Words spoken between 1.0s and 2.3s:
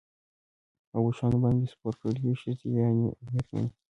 اوښانو باندي سپور کړی